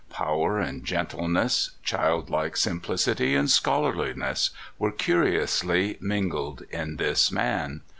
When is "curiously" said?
4.91-5.97